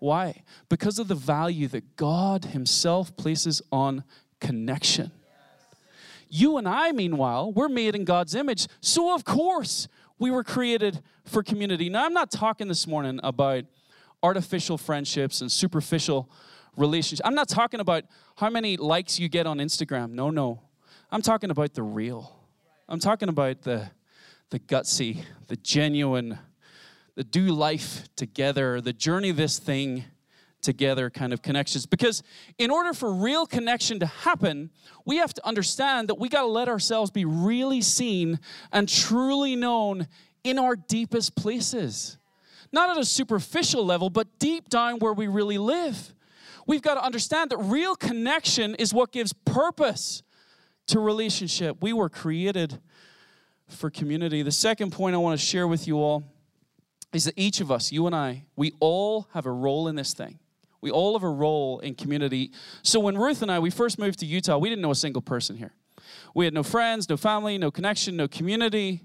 [0.00, 0.42] Why?
[0.68, 4.04] Because of the value that God himself places on
[4.38, 5.12] connection.
[6.28, 8.66] You and I, meanwhile, we're made in God's image.
[8.82, 11.88] So, of course, we were created for community.
[11.88, 13.64] Now, I'm not talking this morning about
[14.22, 16.30] artificial friendships and superficial
[16.76, 17.22] relationships.
[17.24, 18.04] I'm not talking about
[18.36, 20.12] how many likes you get on Instagram.
[20.12, 20.62] No, no.
[21.10, 22.34] I'm talking about the real.
[22.88, 23.90] I'm talking about the,
[24.50, 26.38] the gutsy, the genuine,
[27.14, 30.04] the do life together, the journey this thing
[30.66, 31.86] together kind of connections.
[31.86, 32.22] Because
[32.58, 34.70] in order for real connection to happen,
[35.06, 38.38] we have to understand that we got to let ourselves be really seen
[38.72, 40.06] and truly known
[40.44, 42.18] in our deepest places.
[42.72, 46.12] Not at a superficial level, but deep down where we really live.
[46.66, 50.22] We've got to understand that real connection is what gives purpose
[50.88, 51.78] to relationship.
[51.80, 52.80] We were created
[53.68, 54.42] for community.
[54.42, 56.24] The second point I want to share with you all
[57.12, 60.12] is that each of us, you and I, we all have a role in this
[60.12, 60.38] thing.
[60.80, 62.52] We all have a role in community.
[62.82, 65.22] So when Ruth and I, we first moved to Utah, we didn't know a single
[65.22, 65.72] person here.
[66.34, 69.04] We had no friends, no family, no connection, no community,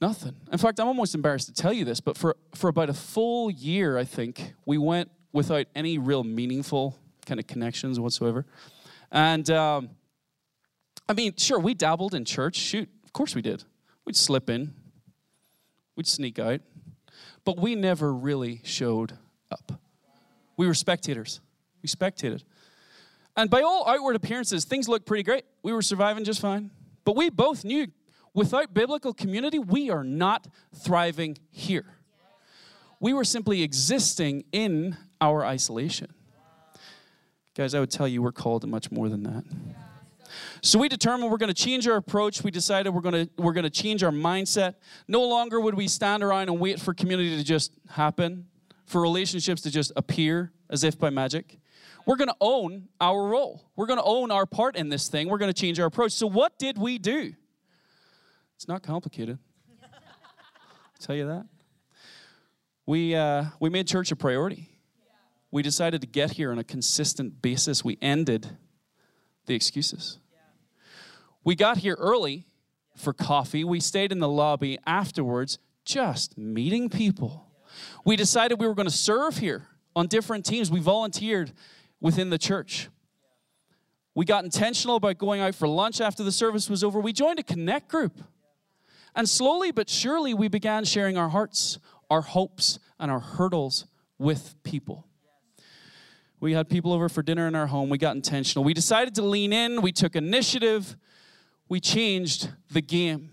[0.00, 0.36] nothing.
[0.50, 3.50] In fact, I'm almost embarrassed to tell you this, but for, for about a full
[3.50, 8.46] year, I think, we went without any real meaningful kind of connections whatsoever.
[9.10, 9.90] And um,
[11.08, 12.56] I mean, sure, we dabbled in church.
[12.56, 13.64] Shoot, of course we did.
[14.04, 14.72] We'd slip in,
[15.96, 16.60] we'd sneak out,
[17.44, 19.18] but we never really showed
[19.50, 19.80] up.
[20.56, 21.40] We were spectators.
[21.82, 22.42] We spectated.
[23.36, 25.44] And by all outward appearances, things looked pretty great.
[25.62, 26.70] We were surviving just fine.
[27.04, 27.88] But we both knew
[28.34, 31.86] without biblical community, we are not thriving here.
[32.98, 36.12] We were simply existing in our isolation.
[37.54, 39.44] Guys, I would tell you we're called to much more than that.
[40.62, 42.42] So we determined we're going to change our approach.
[42.42, 44.74] We decided we're going to we're going to change our mindset.
[45.08, 48.46] No longer would we stand around and wait for community to just happen,
[48.86, 51.58] for relationships to just appear as if by magic.
[52.06, 53.68] We're going to own our role.
[53.74, 55.28] We're going to own our part in this thing.
[55.28, 56.12] We're going to change our approach.
[56.12, 57.34] So what did we do?
[58.54, 59.38] It's not complicated.
[59.82, 61.46] I'll tell you that.
[62.86, 64.70] We uh, we made church a priority.
[65.50, 67.84] We decided to get here on a consistent basis.
[67.84, 68.56] We ended
[69.46, 70.18] the excuses.
[71.42, 72.46] We got here early
[72.96, 73.64] for coffee.
[73.64, 77.45] We stayed in the lobby afterwards, just meeting people.
[78.04, 80.70] We decided we were going to serve here on different teams.
[80.70, 81.52] We volunteered
[82.00, 82.88] within the church.
[84.14, 87.00] We got intentional about going out for lunch after the service was over.
[87.00, 88.18] We joined a connect group.
[89.14, 91.78] And slowly but surely, we began sharing our hearts,
[92.10, 93.86] our hopes, and our hurdles
[94.18, 95.06] with people.
[96.38, 97.88] We had people over for dinner in our home.
[97.88, 98.64] We got intentional.
[98.64, 99.80] We decided to lean in.
[99.80, 100.96] We took initiative.
[101.68, 103.30] We changed the game.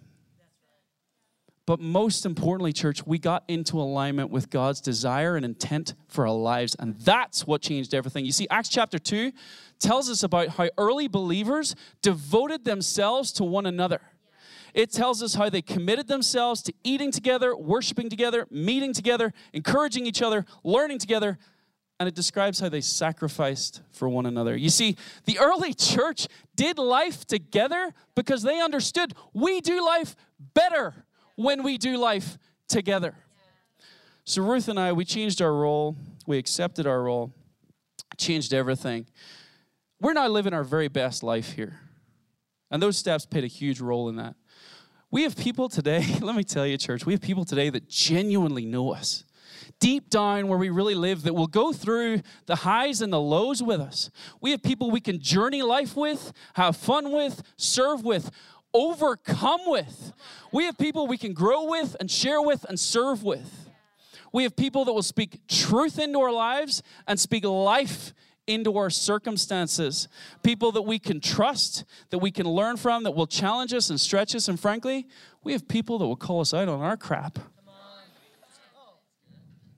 [1.65, 6.33] But most importantly, church, we got into alignment with God's desire and intent for our
[6.33, 6.75] lives.
[6.77, 8.25] And that's what changed everything.
[8.25, 9.31] You see, Acts chapter 2
[9.79, 14.01] tells us about how early believers devoted themselves to one another.
[14.73, 20.05] It tells us how they committed themselves to eating together, worshiping together, meeting together, encouraging
[20.05, 21.37] each other, learning together,
[21.99, 24.57] and it describes how they sacrificed for one another.
[24.57, 30.15] You see, the early church did life together because they understood we do life
[30.53, 33.15] better when we do life together.
[34.25, 37.33] So, Ruth and I, we changed our role, we accepted our role,
[38.17, 39.05] changed everything.
[39.99, 41.79] We're now living our very best life here.
[42.71, 44.35] And those steps played a huge role in that.
[45.11, 48.65] We have people today, let me tell you, church, we have people today that genuinely
[48.65, 49.25] know us
[49.79, 53.61] deep down where we really live that will go through the highs and the lows
[53.61, 54.09] with us.
[54.39, 58.31] We have people we can journey life with, have fun with, serve with,
[58.73, 60.13] overcome with.
[60.51, 63.69] We have people we can grow with and share with and serve with.
[64.31, 68.13] We have people that will speak truth into our lives and speak life
[68.47, 70.07] into our circumstances.
[70.41, 73.99] People that we can trust, that we can learn from, that will challenge us and
[73.99, 74.47] stretch us.
[74.47, 75.07] And frankly,
[75.43, 77.39] we have people that will call us out on our crap.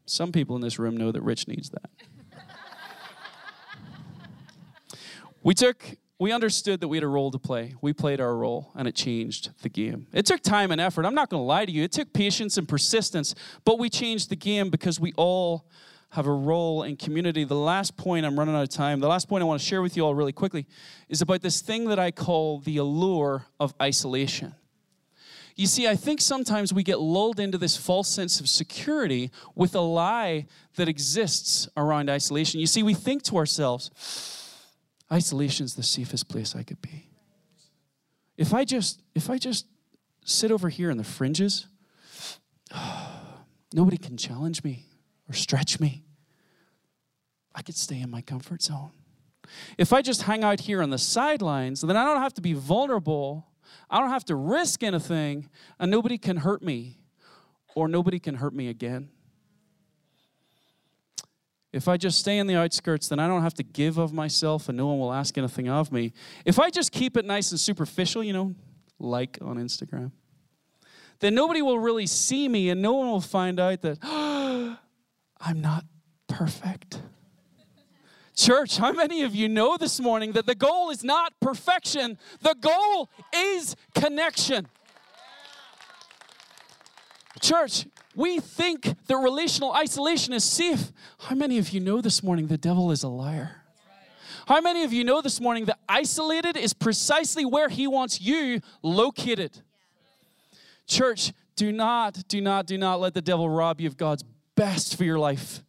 [0.06, 1.90] Some people in this room know that Rich needs that.
[5.44, 5.84] we took
[6.18, 7.76] we understood that we had a role to play.
[7.82, 10.08] We played our role, and it changed the game.
[10.14, 11.06] It took time and effort.
[11.06, 11.84] I'm not going to lie to you.
[11.84, 13.36] It took patience and persistence,
[13.66, 15.66] but we changed the game because we all
[16.12, 17.44] have a role in community.
[17.44, 19.82] The last point, I'm running out of time, the last point I want to share
[19.82, 20.66] with you all really quickly
[21.10, 24.56] is about this thing that I call the allure of isolation.
[25.58, 29.76] You see, I think sometimes we get lulled into this false sense of security with
[29.76, 32.60] a lie that exists around isolation.
[32.60, 33.90] You see, we think to ourselves,
[35.12, 37.10] isolation is the safest place I could be.
[38.38, 39.66] If I just if I just
[40.26, 41.68] sit over here in the fringes,
[43.74, 44.86] nobody can challenge me
[45.30, 46.04] or stretch me.
[47.54, 48.92] I could stay in my comfort zone.
[49.78, 52.54] If I just hang out here on the sidelines, then I don't have to be
[52.54, 53.48] vulnerable.
[53.90, 55.50] I don't have to risk anything,
[55.80, 56.98] and nobody can hurt me
[57.76, 59.10] or nobody can hurt me again.
[61.76, 64.70] If I just stay in the outskirts, then I don't have to give of myself
[64.70, 66.14] and no one will ask anything of me.
[66.46, 68.56] If I just keep it nice and superficial, you know,
[68.98, 70.14] like on Instagram,
[71.20, 74.78] then nobody will really see me and no one will find out that oh,
[75.42, 75.84] I'm not
[76.30, 77.02] perfect.
[78.38, 82.56] Church, how many of you know this morning that the goal is not perfection, the
[82.58, 84.68] goal is connection?
[87.42, 87.86] Church,
[88.16, 90.92] we think that relational isolation is safe.
[91.20, 93.62] How many of you know this morning the devil is a liar?
[94.48, 98.62] How many of you know this morning that isolated is precisely where he wants you
[98.84, 99.62] located?
[100.88, 104.24] Church, do not, do not, do not let the devil rob you of God's
[104.56, 105.64] best for your life.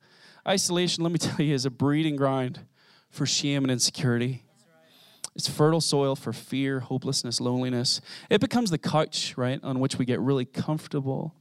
[0.46, 2.60] Isolation, let me tell you, is a breeding ground
[3.08, 4.42] for shame and insecurity.
[5.34, 8.00] It's fertile soil for fear, hopelessness, loneliness.
[8.30, 11.34] It becomes the couch, right, on which we get really comfortable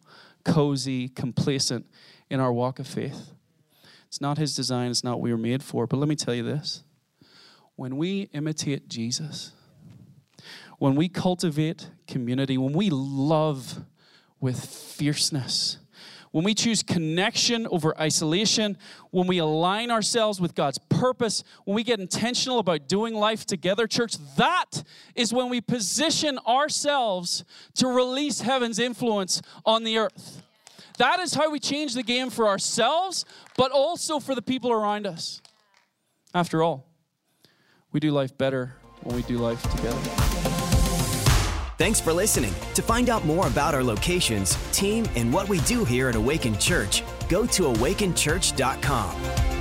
[0.45, 1.85] cozy, complacent
[2.29, 3.31] in our walk of faith.
[4.07, 5.87] It's not His design, it's not what we were made for.
[5.87, 6.83] But let me tell you this
[7.75, 9.51] when we imitate Jesus,
[10.79, 13.83] when we cultivate community, when we love
[14.39, 15.77] with fierceness,
[16.35, 18.77] when we choose connection over isolation,
[19.11, 23.87] when we align ourselves with God's purpose, when we get intentional about doing life together,
[23.87, 24.83] church, that
[25.15, 30.43] is when we position ourselves to release heaven's influence on the earth.
[30.97, 33.23] That is how we change the game for ourselves,
[33.55, 35.41] but also for the people around us.
[36.33, 36.85] After all,
[37.93, 40.34] we do life better when we do life together.
[41.77, 42.53] Thanks for listening.
[42.75, 46.57] To find out more about our locations, team, and what we do here at Awaken
[46.57, 49.54] Church, go to awakenchurch.com.